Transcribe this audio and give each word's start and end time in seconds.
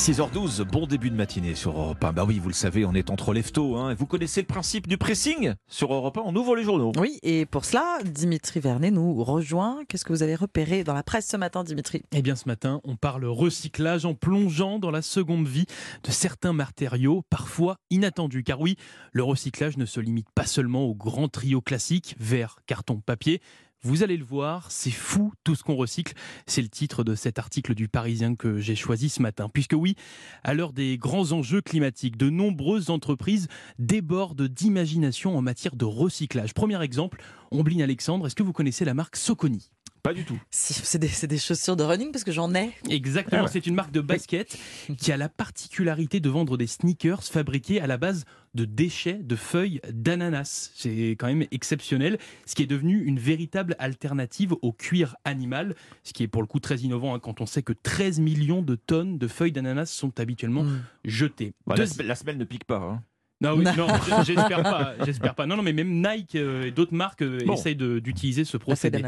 6h12, 0.00 0.62
bon 0.62 0.86
début 0.86 1.10
de 1.10 1.14
matinée 1.14 1.54
sur 1.54 1.78
Europe 1.78 2.02
1. 2.02 2.14
Bah 2.14 2.24
oui, 2.26 2.38
vous 2.38 2.48
le 2.48 2.54
savez, 2.54 2.86
on 2.86 2.94
est 2.94 3.10
entre 3.10 3.34
leftos. 3.34 3.76
Hein. 3.76 3.92
Vous 3.92 4.06
connaissez 4.06 4.40
le 4.40 4.46
principe 4.46 4.88
du 4.88 4.96
pressing 4.96 5.52
Sur 5.68 5.92
Europe 5.92 6.16
1, 6.16 6.22
on 6.24 6.34
ouvre 6.34 6.56
les 6.56 6.64
journaux. 6.64 6.92
Oui, 6.96 7.18
et 7.22 7.44
pour 7.44 7.66
cela, 7.66 7.98
Dimitri 8.02 8.60
Vernet 8.60 8.92
nous 8.92 9.22
rejoint. 9.22 9.82
Qu'est-ce 9.86 10.06
que 10.06 10.14
vous 10.14 10.22
avez 10.22 10.36
repéré 10.36 10.84
dans 10.84 10.94
la 10.94 11.02
presse 11.02 11.28
ce 11.28 11.36
matin, 11.36 11.64
Dimitri? 11.64 12.02
Eh 12.12 12.22
bien, 12.22 12.34
ce 12.34 12.48
matin, 12.48 12.80
on 12.84 12.96
parle 12.96 13.26
recyclage 13.26 14.06
en 14.06 14.14
plongeant 14.14 14.78
dans 14.78 14.90
la 14.90 15.02
seconde 15.02 15.46
vie 15.46 15.66
de 16.02 16.10
certains 16.10 16.54
matériaux, 16.54 17.22
parfois 17.28 17.76
inattendus. 17.90 18.42
Car 18.42 18.58
oui, 18.58 18.76
le 19.12 19.22
recyclage 19.22 19.76
ne 19.76 19.84
se 19.84 20.00
limite 20.00 20.28
pas 20.34 20.46
seulement 20.46 20.84
au 20.84 20.94
grand 20.94 21.28
trio 21.28 21.60
classique, 21.60 22.16
verre, 22.18 22.56
carton, 22.66 23.02
papier. 23.04 23.42
Vous 23.82 24.02
allez 24.02 24.18
le 24.18 24.24
voir, 24.24 24.70
c'est 24.70 24.90
fou 24.90 25.32
tout 25.42 25.54
ce 25.54 25.62
qu'on 25.62 25.74
recycle. 25.74 26.12
C'est 26.46 26.60
le 26.60 26.68
titre 26.68 27.02
de 27.02 27.14
cet 27.14 27.38
article 27.38 27.74
du 27.74 27.88
Parisien 27.88 28.34
que 28.34 28.58
j'ai 28.58 28.76
choisi 28.76 29.08
ce 29.08 29.22
matin. 29.22 29.48
Puisque 29.48 29.72
oui, 29.72 29.96
à 30.44 30.52
l'heure 30.52 30.74
des 30.74 30.98
grands 30.98 31.32
enjeux 31.32 31.62
climatiques, 31.62 32.18
de 32.18 32.28
nombreuses 32.28 32.90
entreprises 32.90 33.48
débordent 33.78 34.48
d'imagination 34.48 35.34
en 35.34 35.40
matière 35.40 35.76
de 35.76 35.86
recyclage. 35.86 36.52
Premier 36.52 36.82
exemple, 36.82 37.22
Ombline 37.50 37.80
Alexandre, 37.80 38.26
est-ce 38.26 38.36
que 38.36 38.42
vous 38.42 38.52
connaissez 38.52 38.84
la 38.84 38.92
marque 38.92 39.16
Soconi? 39.16 39.70
Pas 40.02 40.14
du 40.14 40.24
tout. 40.24 40.40
C'est 40.50 40.98
des, 40.98 41.38
chaussures 41.38 41.76
de 41.76 41.84
running 41.84 42.12
parce 42.12 42.24
que 42.24 42.32
j'en 42.32 42.54
ai. 42.54 42.70
Exactement, 42.88 43.44
ah 43.46 43.48
c'est 43.48 43.66
une 43.66 43.74
marque 43.74 43.92
de 43.92 44.00
basket 44.00 44.58
qui 44.98 45.12
a 45.12 45.16
la 45.16 45.28
particularité 45.28 46.20
de 46.20 46.28
vendre 46.28 46.56
des 46.56 46.66
sneakers 46.66 47.22
fabriqués 47.22 47.80
à 47.80 47.86
la 47.86 47.96
base 47.96 48.24
de 48.54 48.64
déchets 48.64 49.20
de 49.22 49.36
feuilles 49.36 49.80
d'ananas. 49.92 50.70
C'est 50.74 51.10
quand 51.10 51.26
même 51.26 51.46
exceptionnel, 51.50 52.18
ce 52.46 52.54
qui 52.54 52.62
est 52.62 52.66
devenu 52.66 53.02
une 53.04 53.18
véritable 53.18 53.76
alternative 53.78 54.54
au 54.62 54.72
cuir 54.72 55.16
animal, 55.24 55.74
ce 56.02 56.12
qui 56.12 56.22
est 56.22 56.28
pour 56.28 56.42
le 56.42 56.48
coup 56.48 56.60
très 56.60 56.78
innovant 56.78 57.14
hein, 57.14 57.20
quand 57.20 57.40
on 57.40 57.46
sait 57.46 57.62
que 57.62 57.72
13 57.72 58.20
millions 58.20 58.62
de 58.62 58.74
tonnes 58.74 59.18
de 59.18 59.28
feuilles 59.28 59.52
d'ananas 59.52 59.86
sont 59.86 60.18
habituellement 60.18 60.64
mm. 60.64 60.82
jetées. 61.04 61.52
Bah, 61.66 61.76
la, 61.76 62.14
semelle 62.14 62.38
ne 62.38 62.44
pique 62.44 62.64
pas. 62.64 62.78
Hein. 62.78 63.02
Non, 63.40 63.54
oui, 63.54 63.64
non, 63.64 63.86
j'espère 64.22 64.62
pas, 64.62 64.94
j'espère 65.04 65.34
pas. 65.34 65.46
Non, 65.46 65.56
non, 65.56 65.62
mais 65.62 65.72
même 65.72 66.02
Nike 66.02 66.34
euh, 66.34 66.66
et 66.66 66.70
d'autres 66.70 66.94
marques 66.94 67.22
euh, 67.22 67.38
essayent 67.52 67.76
d'utiliser 67.76 68.44
ce 68.44 68.56
procédé. 68.56 69.02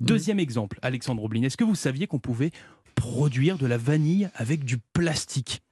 Deuxième 0.00 0.40
exemple, 0.40 0.78
Alexandre 0.82 1.22
Oblin, 1.22 1.42
est-ce 1.42 1.56
que 1.56 1.64
vous 1.64 1.76
saviez 1.76 2.06
qu'on 2.06 2.18
pouvait 2.18 2.50
produire 2.96 3.58
de 3.58 3.66
la 3.66 3.78
vanille 3.78 4.28
avec 4.34 4.64
du 4.64 4.78
plastique? 4.78 5.62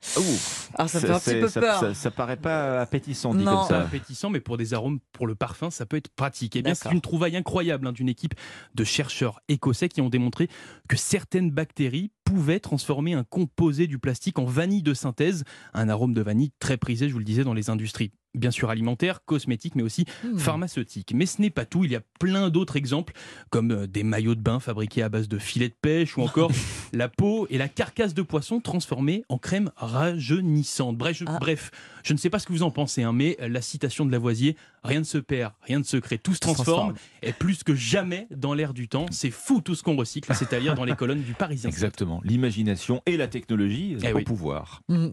Ah, 0.75 0.87
ça 0.87 1.01
fait 1.01 1.11
un 1.11 1.19
petit 1.19 1.41
peu 1.41 1.61
peur. 1.61 1.97
Ça, 1.97 2.11
paraît 2.13 2.37
pas 2.37 2.81
appétissant, 2.81 3.35
dit 3.35 3.45
non. 3.45 3.57
comme 3.57 3.69
ça. 3.69 3.81
appétissant, 3.81 4.31
mais 4.31 4.41
pour 4.41 4.57
des 4.57 4.75
arômes, 4.75 5.01
pour 5.13 5.27
le 5.27 5.35
parfum, 5.35 5.71
ça 5.71 5.87
peut 5.87 5.97
être 5.97 6.09
pratique. 6.09 6.55
Et 6.55 6.61
eh 6.61 6.63
bien, 6.63 6.75
c'est 6.75 6.93
une 6.93 7.01
trouvaille 7.01 7.37
incroyable 7.37 7.89
hein, 7.89 7.93
d'une 7.93 8.09
équipe 8.09 8.35
de 8.75 8.85
chercheurs 8.85 9.41
écossais 9.49 9.89
qui 9.89 10.01
ont 10.01 10.09
démontré 10.09 10.49
que 10.89 10.97
certaines 10.97 11.51
bactéries 11.51 12.13
pouvaient 12.27 12.61
transformer 12.61 13.15
un 13.15 13.23
composé 13.23 13.87
du 13.87 13.99
plastique 13.99 14.41
en 14.41 14.45
vanille 14.45 14.83
de 14.83 14.95
synthèse, 14.95 15.45
un 15.73 15.89
arôme 15.89 16.13
de 16.13 16.21
vanille 16.21 16.51
très 16.59 16.77
prisé, 16.77 17.09
je 17.09 17.13
vous 17.13 17.21
le 17.21 17.25
disais, 17.25 17.45
dans 17.45 17.55
les 17.55 17.71
industries 17.71 18.11
bien 18.35 18.51
sûr 18.51 18.69
alimentaire, 18.69 19.25
cosmétique, 19.25 19.75
mais 19.77 19.83
aussi 19.83 20.05
mmh. 20.25 20.39
pharmaceutique. 20.39 21.13
Mais 21.15 21.25
ce 21.25 21.41
n'est 21.41 21.51
pas 21.51 21.65
tout, 21.65 21.85
il 21.85 21.93
y 21.93 21.97
a 21.97 22.03
plein 22.21 22.51
d'autres 22.51 22.77
exemples, 22.77 23.15
comme 23.49 23.71
euh, 23.71 23.87
des 23.87 24.03
maillots 24.03 24.35
de 24.35 24.41
bain 24.41 24.61
fabriqués 24.61 25.03
à 25.03 25.09
base 25.09 25.29
de 25.29 25.39
filets 25.39 25.71
de 25.71 25.77
pêche, 25.81 26.19
ou 26.19 26.23
encore 26.23 26.51
la 26.93 27.09
peau 27.09 27.47
et 27.49 27.59
la 27.59 27.69
carcasse 27.69 28.13
de 28.13 28.23
poisson 28.23 28.61
transformée 28.61 29.25
en 29.29 29.39
crème 29.39 29.71
rajeunissante. 29.77 30.99
Bref, 30.99 31.23
ah. 31.27 31.39
bref, 31.41 31.71
je 32.07 32.13
ne 32.13 32.19
sais 32.19 32.31
pas 32.31 32.39
ce 32.39 32.47
que 32.47 32.53
vous 32.53 32.63
en 32.63 32.71
pensez, 32.71 33.03
hein, 33.03 33.13
mais 33.13 33.37
la 33.41 33.61
citation 33.61 34.07
de 34.07 34.13
Lavoisier, 34.13 34.57
rien 34.85 35.01
ne 35.01 35.05
se 35.05 35.19
perd, 35.19 35.53
rien 35.63 35.81
ne 35.81 35.85
se 35.85 35.97
crée, 35.97 36.19
tout 36.19 36.35
se 36.35 36.39
transforme, 36.39 36.95
est 37.21 37.33
plus 37.33 37.65
que 37.65 37.75
jamais 37.75 38.29
dans 38.31 38.55
l'air 38.55 38.75
du 38.75 38.87
temps. 38.87 39.07
C'est 39.11 39.33
fou 39.33 39.61
tout 39.61 39.75
ce 39.75 39.83
qu'on 39.83 39.97
recycle, 39.97 40.33
c'est 40.33 40.53
à 40.53 40.61
dire 40.61 40.77
dans 40.77 40.85
les 40.85 40.95
colonnes 40.97 41.23
du 41.23 41.35
Parisien. 41.35 41.69
Exactement, 41.69 42.21
l'imagination 42.23 43.03
et 43.07 43.17
la 43.17 43.27
technologie 43.27 43.97
eh 44.05 44.13
au 44.13 44.21
pouvoir. 44.21 44.83
Mmh. 44.89 45.09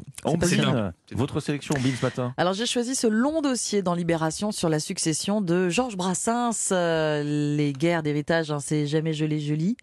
votre 1.14 1.40
sélection, 1.40 1.74
Bill, 1.82 1.96
ce 1.96 2.06
matin 2.06 2.36
Alors 2.38 2.54
j'ai 2.54 2.68
choisi 2.68 2.94
ce 2.94 3.08
long 3.08 3.42
dossier 3.42 3.82
dans 3.82 3.96
Libération 3.96 4.52
sur 4.52 4.70
la 4.70 4.80
succession 4.80 5.42
de 5.42 5.70
Georges 5.70 5.98
Brassens. 5.98 6.70
Euh, 6.72 7.56
les 7.58 7.74
guerres 7.74 8.04
d'héritage, 8.04 8.52
hein, 8.52 8.60
c'est 8.60 8.86
jamais 8.86 9.14
joli 9.14 9.44
joli. 9.44 9.78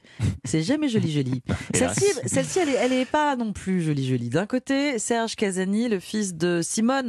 C'est 0.44 0.62
jamais 0.62 0.88
joli 0.88 1.10
joli. 1.10 1.42
Celle-ci, 1.75 2.60
elle, 2.60 2.69
elle 2.69 2.92
est 2.92 3.10
pas 3.10 3.34
non 3.34 3.53
plus 3.53 3.82
jolie 3.82 4.06
jolie. 4.06 4.28
D'un 4.28 4.47
côté, 4.47 5.00
Serge 5.00 5.34
Casani, 5.34 5.88
le 5.88 5.98
fils 5.98 6.34
de 6.34 6.60
Simone, 6.62 7.00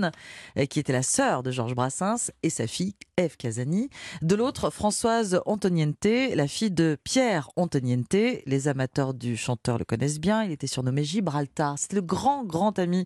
euh, 0.57 0.65
qui 0.65 0.79
était 0.79 0.93
la 0.93 1.03
sœur 1.03 1.43
de 1.43 1.51
Georges 1.51 1.75
Brassens, 1.75 2.31
et 2.43 2.49
sa 2.49 2.67
fille 2.67 2.95
Eve 3.17 3.37
Casani. 3.37 3.89
De 4.21 4.35
l'autre, 4.35 4.69
Françoise 4.69 5.41
Antoniente, 5.45 6.07
la 6.33 6.47
fille 6.47 6.71
de 6.71 6.97
Pierre 7.03 7.49
Antoniente. 7.55 8.15
Les 8.45 8.67
amateurs 8.67 9.13
du 9.13 9.37
chanteur 9.37 9.77
le 9.77 9.85
connaissent 9.85 10.19
bien. 10.19 10.43
Il 10.43 10.51
était 10.51 10.67
surnommé 10.67 11.03
Gibraltar. 11.03 11.77
C'était 11.77 11.97
le 11.97 12.01
grand, 12.01 12.43
grand 12.43 12.79
ami 12.79 13.05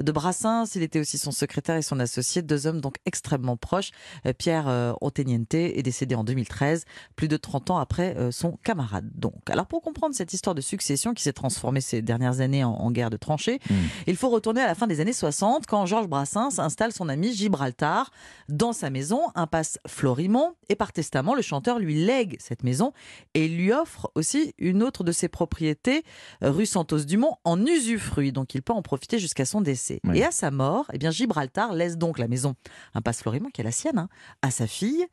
de 0.00 0.12
Brassens. 0.12 0.76
Il 0.76 0.82
était 0.82 1.00
aussi 1.00 1.18
son 1.18 1.32
secrétaire 1.32 1.76
et 1.76 1.82
son 1.82 1.98
associé, 1.98 2.42
deux 2.42 2.66
hommes 2.66 2.80
donc 2.80 2.96
extrêmement 3.06 3.56
proches. 3.56 3.90
Euh, 4.26 4.32
Pierre 4.32 4.68
euh, 4.68 4.92
Antoniente 5.00 5.54
est 5.54 5.82
décédé 5.82 6.14
en 6.14 6.24
2013, 6.24 6.84
plus 7.16 7.28
de 7.28 7.36
30 7.36 7.70
ans 7.70 7.78
après 7.78 8.16
son 8.30 8.52
camarade. 8.62 9.08
Donc, 9.14 9.48
alors 9.50 9.66
pour 9.66 9.82
comprendre 9.82 10.14
cette 10.14 10.32
histoire 10.32 10.54
de 10.54 10.60
succession 10.60 11.14
qui 11.14 11.22
s'est 11.22 11.32
transformée 11.32 11.80
ces 11.80 12.02
dernières 12.02 12.40
années 12.40 12.64
en, 12.64 12.90
guerre 12.90 13.10
de 13.10 13.16
tranchées, 13.16 13.60
hmm. 13.68 13.74
il 14.06 14.16
faut 14.16 14.28
retourner 14.28 14.60
à 14.60 14.66
la 14.66 14.74
fin 14.74 14.86
des 14.86 15.00
années 15.00 15.12
60 15.12 15.66
quand 15.66 15.86
Georges 15.86 16.08
Brassens 16.08 16.25
installe 16.36 16.92
son 16.92 17.08
ami 17.08 17.32
Gibraltar 17.32 18.10
dans 18.48 18.72
sa 18.72 18.90
maison, 18.90 19.20
impasse 19.34 19.78
Florimont, 19.86 20.54
et 20.68 20.74
par 20.74 20.92
testament, 20.92 21.34
le 21.34 21.42
chanteur 21.42 21.78
lui 21.78 22.04
lègue 22.04 22.36
cette 22.40 22.64
maison 22.64 22.92
et 23.34 23.48
lui 23.48 23.72
offre 23.72 24.10
aussi 24.14 24.54
une 24.58 24.82
autre 24.82 25.04
de 25.04 25.12
ses 25.12 25.28
propriétés, 25.28 26.04
rue 26.40 26.66
Santos-Dumont, 26.66 27.36
en 27.44 27.64
usufruit. 27.64 28.32
Donc 28.32 28.54
il 28.54 28.62
peut 28.62 28.72
en 28.72 28.82
profiter 28.82 29.18
jusqu'à 29.18 29.44
son 29.44 29.60
décès. 29.60 30.00
Et 30.14 30.24
à 30.24 30.30
sa 30.30 30.50
mort, 30.50 30.86
eh 30.92 30.98
bien 30.98 31.10
Gibraltar 31.10 31.72
laisse 31.72 31.96
donc 31.98 32.18
la 32.18 32.28
maison, 32.28 32.54
impasse 32.94 33.22
Florimont, 33.22 33.50
qui 33.50 33.60
est 33.60 33.64
la 33.64 33.72
sienne, 33.72 33.98
hein, 33.98 34.08
à 34.42 34.50
sa 34.50 34.66
fille. 34.66 35.06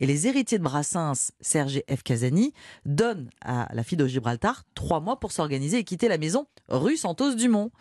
Et 0.00 0.06
les 0.06 0.28
héritiers 0.28 0.58
de 0.58 0.62
Brassens, 0.62 1.32
Serge 1.40 1.76
et 1.76 1.96
F. 1.96 2.04
Casani, 2.04 2.52
donnent 2.84 3.30
à 3.40 3.68
la 3.74 3.82
fille 3.82 3.98
de 3.98 4.06
Gibraltar 4.06 4.62
trois 4.74 5.00
mois 5.00 5.18
pour 5.18 5.32
s'organiser 5.32 5.78
et 5.78 5.84
quitter 5.84 6.06
la 6.06 6.18
maison 6.18 6.46
rue 6.68 6.96
Santos-Dumont. 6.96 7.72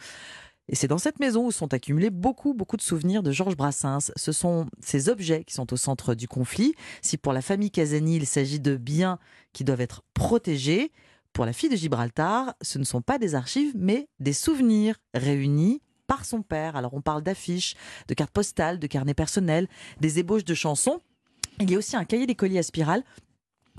Et 0.70 0.76
c'est 0.76 0.88
dans 0.88 0.98
cette 0.98 1.20
maison 1.20 1.46
où 1.46 1.52
sont 1.52 1.74
accumulés 1.74 2.10
beaucoup, 2.10 2.54
beaucoup 2.54 2.78
de 2.78 2.82
souvenirs 2.82 3.24
de 3.24 3.32
Georges 3.32 3.56
Brassens. 3.56 4.12
Ce 4.16 4.32
sont 4.32 4.66
ces 4.82 5.10
objets 5.10 5.44
qui 5.44 5.54
sont 5.54 5.72
au 5.72 5.78
centre 5.78 6.14
du 6.14 6.28
conflit. 6.28 6.74
Si 7.02 7.18
pour 7.18 7.32
la 7.32 7.42
famille 7.42 7.72
Casani, 7.72 8.18
il 8.18 8.26
s'agit 8.26 8.60
de 8.60 8.76
biens 8.76 9.18
qui 9.54 9.64
doivent 9.64 9.82
être 9.82 10.04
protégés, 10.14 10.92
pour 11.38 11.46
la 11.46 11.54
fille 11.54 11.70
de 11.70 11.76
Gibraltar, 11.76 12.56
ce 12.64 12.80
ne 12.80 12.84
sont 12.84 13.04
pas 13.04 13.20
des 13.20 13.36
archives, 13.36 13.74
mais 13.78 14.10
des 14.20 14.34
souvenirs 14.34 14.96
réunis 15.14 15.84
par 16.08 16.26
son 16.26 16.42
père. 16.42 16.76
Alors 16.76 16.96
on 16.96 17.02
parle 17.02 17.22
d'affiches, 17.22 17.76
de 18.08 18.16
cartes 18.16 18.32
postales, 18.32 18.80
de 18.80 18.88
carnets 18.88 19.14
personnels, 19.14 19.68
des 20.02 20.18
ébauches 20.18 20.46
de 20.46 20.56
chansons. 20.56 21.00
Il 21.60 21.70
y 21.70 21.76
a 21.76 21.78
aussi 21.78 21.96
un 21.96 22.06
cahier 22.06 22.26
d'écolier 22.26 22.58
à 22.58 22.64
spirale 22.64 23.04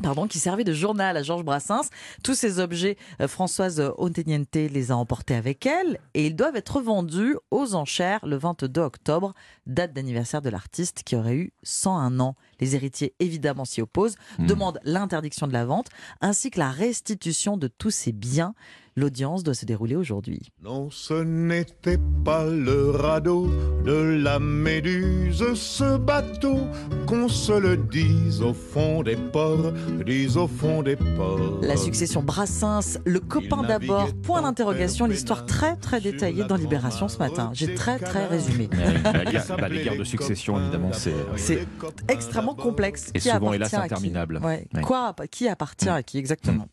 pardon, 0.02 0.26
qui 0.26 0.38
servait 0.38 0.64
de 0.64 0.72
journal 0.72 1.16
à 1.16 1.22
Georges 1.22 1.44
Brassens. 1.44 1.90
Tous 2.22 2.34
ces 2.34 2.60
objets, 2.60 2.96
euh, 3.20 3.28
Françoise 3.28 3.92
Onteniente 3.98 4.54
les 4.54 4.90
a 4.90 4.96
emportés 4.96 5.34
avec 5.34 5.66
elle 5.66 5.98
et 6.14 6.26
ils 6.26 6.36
doivent 6.36 6.56
être 6.56 6.80
vendus 6.80 7.36
aux 7.50 7.74
enchères 7.74 8.24
le 8.24 8.36
22 8.36 8.80
octobre, 8.80 9.34
date 9.66 9.92
d'anniversaire 9.92 10.42
de 10.42 10.50
l'artiste 10.50 11.02
qui 11.04 11.16
aurait 11.16 11.36
eu 11.36 11.52
101 11.62 12.20
ans. 12.20 12.36
Les 12.60 12.74
héritiers, 12.74 13.14
évidemment, 13.18 13.64
s'y 13.64 13.80
opposent, 13.82 14.16
hmm. 14.38 14.46
demandent 14.46 14.80
l'interdiction 14.84 15.46
de 15.46 15.52
la 15.52 15.64
vente 15.64 15.88
ainsi 16.20 16.50
que 16.50 16.58
la 16.58 16.70
restitution 16.70 17.56
de 17.56 17.68
tous 17.68 17.90
ces 17.90 18.12
biens. 18.12 18.54
L'audience 18.98 19.44
doit 19.44 19.54
se 19.54 19.64
dérouler 19.64 19.94
aujourd'hui. 19.94 20.50
Non, 20.64 20.90
ce 20.90 21.14
n'était 21.14 22.00
pas 22.24 22.44
le 22.44 22.90
radeau 22.90 23.48
de 23.84 23.92
la 23.92 24.40
Méduse, 24.40 25.54
ce 25.54 25.96
bateau, 25.96 26.58
qu'on 27.06 27.28
se 27.28 27.52
le 27.52 27.76
dise 27.76 28.42
au 28.42 28.52
fond 28.52 29.04
des 29.04 29.14
ports, 29.14 29.72
dise 30.04 30.36
au 30.36 30.48
fond 30.48 30.82
des 30.82 30.96
ports. 30.96 31.60
La 31.62 31.76
succession 31.76 32.24
Brassens, 32.24 32.98
le 33.04 33.20
copain 33.20 33.62
d'abord, 33.62 34.12
point 34.24 34.42
d'interrogation, 34.42 35.06
l'histoire 35.06 35.46
très 35.46 35.76
très 35.76 36.00
détaillée 36.00 36.42
dans 36.42 36.56
Libération 36.56 37.06
ce 37.06 37.18
matin. 37.18 37.50
J'ai 37.52 37.74
très 37.74 38.00
très 38.00 38.26
résumé. 38.26 38.68
Bah, 38.68 39.68
les 39.68 39.84
guerres 39.84 39.96
de 39.96 40.02
succession, 40.02 40.58
évidemment, 40.58 40.90
c'est 41.36 41.68
extrêmement 42.08 42.56
complexe. 42.56 43.12
Et 43.14 43.20
souvent, 43.20 43.52
hélas, 43.52 43.72
interminable. 43.74 44.40
Quoi, 44.82 45.14
qui 45.30 45.46
appartient 45.46 45.88
à 45.88 46.02
qui 46.02 46.18
exactement 46.18 46.66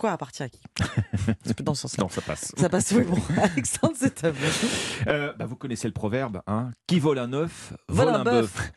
quoi 0.00 0.12
appartient 0.12 0.42
à 0.42 0.48
qui 0.48 0.60
C'est 1.44 1.60
dans 1.60 1.74
ce 1.74 1.82
sens-là. 1.82 2.04
Non, 2.04 2.08
ça 2.08 2.22
passe. 2.22 2.52
Ça 2.56 2.70
passe, 2.70 2.90
oui, 2.92 3.04
bon. 3.04 3.18
Alexandre, 3.42 3.94
c'est 3.96 4.24
à 4.24 4.30
vous. 4.30 4.66
Euh, 5.06 5.34
bah, 5.34 5.44
vous 5.44 5.56
connaissez 5.56 5.86
le 5.86 5.92
proverbe, 5.92 6.40
hein 6.46 6.70
Qui 6.86 6.98
vole 6.98 7.18
un 7.18 7.32
œuf, 7.34 7.74
vole, 7.88 8.08
un, 8.08 8.24
bœuf. 8.24 8.72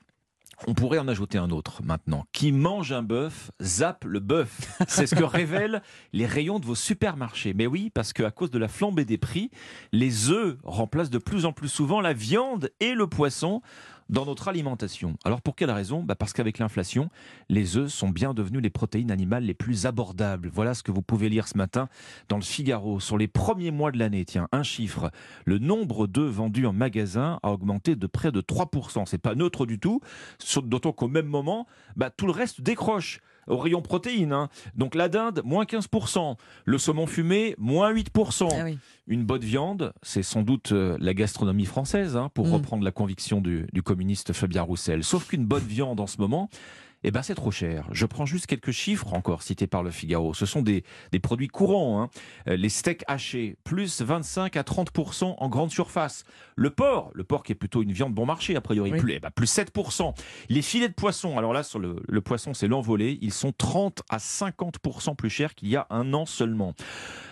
On 0.68 0.74
pourrait 0.74 1.00
en 1.00 1.08
ajouter 1.08 1.38
un 1.38 1.50
autre 1.50 1.82
maintenant. 1.82 2.26
Qui 2.34 2.52
mange 2.52 2.92
un 2.92 3.04
bœuf, 3.04 3.52
zappe 3.62 4.04
le 4.04 4.20
bœuf. 4.20 4.78
C'est 4.88 5.08
ce 5.08 5.16
que 5.16 5.24
révèlent 5.24 5.82
les 6.12 6.26
rayons 6.26 6.60
de 6.60 6.66
vos 6.66 6.76
supermarchés. 6.76 7.54
Mais 7.54 7.68
oui, 7.68 7.90
parce 7.90 8.12
qu'à 8.12 8.32
cause 8.32 8.52
de 8.52 8.60
la 8.60 8.68
flambée 8.68 9.06
des 9.06 9.18
prix, 9.18 9.50
les 9.94 10.30
œufs 10.30 10.58
remplacent 10.64 11.10
de 11.10 11.20
plus 11.20 11.46
en 11.46 11.54
plus 11.54 11.70
souvent 11.70 12.02
la 12.02 12.14
viande 12.14 12.70
et 12.82 12.96
le 12.96 13.08
poisson 13.08 13.62
dans 14.10 14.26
notre 14.26 14.48
alimentation. 14.48 15.16
Alors 15.24 15.42
pour 15.42 15.56
quelle 15.56 15.72
raison? 15.72 16.04
Bah 16.04 16.16
Parce 16.16 16.34
qu'avec 16.34 16.60
l'inflation, 16.60 17.10
les 17.50 17.78
œufs 17.78 17.92
sont 17.92 18.10
bien 18.10 18.34
devenus 18.34 18.62
les 18.62 18.70
protéines 18.70 19.12
animales 19.12 19.44
les 19.44 19.54
plus 19.54 19.86
abordables. 19.86 20.50
Voilà 20.54 20.74
ce 20.74 20.84
que 20.84 20.92
vous 20.92 21.02
pouvez 21.02 21.30
lire 21.30 21.48
ce 21.48 21.58
matin 21.58 21.90
dans 22.30 22.38
le 22.38 22.44
Figaro. 22.44 23.00
Sur 23.00 23.18
les 23.18 23.28
premiers 23.28 23.72
mois 23.72 23.92
de 23.92 24.00
l'année, 24.00 24.26
tiens, 24.26 24.48
un 24.52 24.64
chiffre, 24.64 25.12
le 25.46 25.60
nombre 25.60 26.08
d'œufs 26.08 26.32
vendus 26.32 26.66
en 26.66 26.74
magasin 26.74 27.40
a 27.44 27.52
augmenté 27.52 27.96
de 27.96 28.08
près 28.08 28.32
de 28.32 28.42
3%. 28.42 29.06
C'est 29.06 29.18
pas 29.18 29.36
neutre 29.36 29.66
du 29.66 29.80
tout, 29.80 30.02
d'autant 30.64 30.92
qu'au 30.92 31.08
même 31.08 31.28
moment, 31.28 31.68
bah, 31.96 32.10
tout 32.10 32.26
le 32.26 32.32
reste 32.32 32.62
décroche 32.62 33.20
au 33.48 33.58
rayon 33.58 33.82
protéines. 33.82 34.34
Hein. 34.34 34.50
Donc 34.76 34.96
la 34.96 35.10
dinde, 35.10 35.42
moins 35.44 35.66
15%. 35.66 36.36
Le 36.66 36.78
saumon 36.78 37.08
fumé, 37.08 37.56
moins 37.58 37.94
8%. 37.94 38.50
Ah 38.52 38.78
Une 39.08 39.24
bonne 39.24 39.42
viande, 39.42 39.94
c'est 40.02 40.24
sans 40.24 40.42
doute 40.42 40.72
euh, 40.72 40.98
la 41.00 41.14
gastronomie 41.14 41.66
française, 41.66 42.16
hein, 42.16 42.30
pour 42.34 42.48
mm. 42.48 42.54
reprendre 42.54 42.84
la 42.84 42.92
conviction 42.92 43.42
du, 43.42 43.68
du 43.74 43.82
communiste 43.82 44.34
Fabien 44.34 44.62
Roussel. 44.62 45.04
Sauf 45.04 45.28
qu'une 45.28 45.46
bonne 45.46 45.64
viande 45.64 46.00
en 46.00 46.08
ce 46.08 46.20
moment, 46.20 46.50
eh 47.04 47.12
ben 47.12 47.22
c'est 47.22 47.36
trop 47.36 47.52
cher. 47.52 47.88
Je 47.92 48.06
prends 48.06 48.26
juste 48.26 48.48
quelques 48.48 48.72
chiffres 48.72 49.14
encore 49.14 49.44
cités 49.44 49.68
par 49.68 49.84
le 49.84 49.92
Figaro. 49.92 50.34
Ce 50.34 50.46
sont 50.46 50.62
des, 50.62 50.84
des 51.12 51.20
produits 51.20 51.48
courants. 51.48 52.02
Hein. 52.02 52.10
Euh, 52.48 52.56
les 52.56 52.70
steaks 52.70 53.04
hachés, 53.08 53.58
plus 53.64 54.02
25 54.02 54.56
à 54.58 54.62
30% 54.62 55.36
en 55.38 55.50
grande 55.50 55.72
surface. 55.72 56.24
Le 56.56 56.70
porc, 56.70 57.12
le 57.14 57.24
porc 57.24 57.44
qui 57.44 57.52
est 57.52 57.56
plutôt 57.56 57.82
une 57.82 57.92
viande 57.92 58.14
bon 58.14 58.26
marché 58.26 58.56
a 58.56 58.62
priori, 58.62 58.92
plus, 58.92 59.14
eh 59.14 59.20
ben, 59.20 59.32
plus 59.32 59.54
7%. 59.54 60.14
Les 60.50 60.62
filets 60.62 60.90
de 60.90 60.94
poisson, 60.94 61.38
alors 61.38 61.54
là 61.54 61.64
sur 61.64 61.80
le, 61.80 62.02
le 62.08 62.22
poisson 62.22 62.54
c'est 62.54 62.68
l'envolé, 62.68 63.18
ils 63.22 63.34
sont 63.34 63.52
30 63.52 64.04
à 64.10 64.18
50% 64.18 65.16
plus 65.16 65.30
chers 65.30 65.56
qu'il 65.56 65.70
y 65.70 65.76
a 65.76 65.88
un 65.90 66.14
an 66.14 66.26
seulement. 66.26 66.74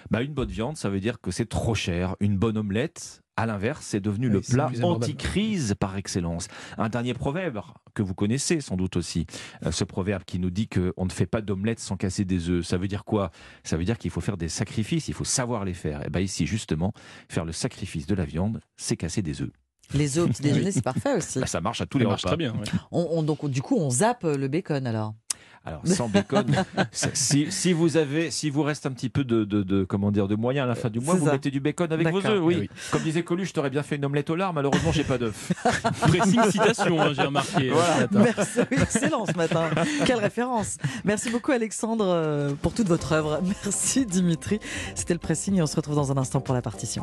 Bah, 0.10 0.22
une 0.22 0.34
bonne 0.34 0.50
viande, 0.50 0.76
ça 0.76 0.90
veut 0.90 1.00
dire 1.00 1.22
que 1.22 1.32
c'est 1.32 1.48
trop 1.48 1.74
cher. 1.74 2.16
Une 2.20 2.38
bonne 2.38 2.58
omelette, 2.58 3.24
à 3.42 3.48
l'inverse, 3.48 3.84
c'est 3.84 4.00
devenu 4.00 4.30
le 4.30 4.40
plat 4.40 4.70
anti-crise 4.84 5.74
par 5.80 5.98
excellence. 5.98 6.48
Un 6.78 6.90
dernier 6.90 7.16
proverbe 7.16 7.62
que 7.96 8.04
vous 8.04 8.14
connaissez 8.14 8.62
sans 8.62 8.78
doute 8.78 8.98
aussi, 8.98 9.26
euh, 9.66 9.72
ce 9.72 9.84
proverbe 9.84 10.24
qui 10.26 10.38
nous 10.38 10.52
dit 10.52 10.68
qu'on 10.68 11.06
ne 11.06 11.10
fait 11.10 11.26
pas 11.26 11.42
d'omelette 11.42 11.80
sans 11.80 11.98
casser 11.98 12.24
des 12.24 12.50
œufs. 12.50 12.64
Ça 12.64 12.78
veut 12.78 12.88
dire 12.88 13.04
quoi? 13.04 13.32
Ça 13.64 13.78
veut 13.78 13.84
dire 13.84 13.98
qu'il 13.98 14.12
faut 14.12 14.22
faire 14.22 14.38
des 14.38 14.48
sacrifices, 14.48 15.08
il 15.08 15.16
faut 15.16 15.24
savoir 15.24 15.66
les 15.66 15.74
faire. 15.74 16.06
Et 16.06 16.12
bien 16.12 16.22
ici, 16.22 16.46
justement, 16.46 16.94
faire 17.30 17.44
le 17.44 17.52
sacrifice 17.52 18.06
de 18.06 18.14
la 18.14 18.26
viande, 18.26 18.60
c'est 18.78 18.96
casser 18.96 19.24
des 19.24 19.42
œufs. 19.42 19.52
Les 19.96 20.20
œufs 20.20 20.26
au 20.26 20.28
petit 20.28 20.42
déjeuner, 20.44 20.72
c'est 20.72 20.84
parfait 20.84 21.18
aussi. 21.18 21.40
Bah, 21.40 21.48
ça 21.48 21.62
marche 21.62 21.82
à 21.82 21.88
tous 21.88 21.98
les 21.98 22.06
repas. 22.06 22.18
Très 22.18 22.38
bien. 22.38 22.54
On, 22.92 23.24
donc, 23.24 23.50
du 23.50 23.64
coup, 23.64 23.76
on 23.76 23.90
zappe 23.90 24.24
le 24.24 24.48
bacon 24.48 24.86
alors 24.86 25.16
alors 25.64 25.82
sans 25.86 26.10
bacon, 26.10 26.48
si, 26.92 27.52
si, 27.52 27.72
vous 27.72 27.96
avez, 27.96 28.32
si 28.32 28.50
vous 28.50 28.64
reste 28.64 28.88
un 28.88 28.92
petit 28.92 29.10
peu 29.10 29.24
de, 29.24 29.44
de, 29.44 29.84
comment 29.84 30.12
dire 30.12 30.28
de 30.28 30.36
moyens 30.36 30.66
à 30.66 30.68
la 30.68 30.74
fin 30.74 30.90
du 30.90 31.00
mois, 31.00 31.14
vous 31.14 31.28
mettez 31.30 31.52
du 31.52 31.60
bacon 31.60 31.92
avec 31.92 32.10
vos 32.10 32.26
œufs. 32.26 32.42
Oui. 32.42 32.68
Comme 32.92 33.04
disait 33.04 33.22
Coluche, 33.22 33.50
je 33.50 33.54
t'aurais 33.54 33.70
bien 33.70 33.84
fait 33.84 33.98
une 33.98 34.06
omelette 34.06 34.32
au 34.32 34.36
lard. 34.36 34.54
Malheureusement, 34.54 34.92
j'ai 34.92 35.04
pas 35.04 35.20
d'œufs. 35.20 35.52
Pressing 36.02 36.50
citation, 36.50 37.00
hein, 37.00 37.14
j'ai 37.14 37.22
remarqué. 37.22 37.70
Voilà. 37.70 38.08
Merci, 38.12 38.60
excellent 38.72 39.28
ce 39.28 39.38
matin. 39.38 39.70
Quelle 40.06 40.20
référence. 40.20 40.78
Merci 41.06 41.30
beaucoup 41.30 41.52
Alexandre 41.52 42.06
euh, 42.08 42.54
pour 42.60 42.74
toute 42.74 42.88
votre 42.88 43.12
œuvre. 43.12 43.40
Merci 43.44 44.08
Dimitri. 44.08 44.60
C'était 44.96 45.14
le 45.14 45.20
pressing 45.20 45.58
et 45.58 45.62
on 45.62 45.68
se 45.68 45.76
retrouve 45.76 45.96
dans 45.96 46.12
un 46.12 46.18
instant 46.18 46.42
pour 46.42 46.56
la 46.56 46.64
partition. 46.64 47.00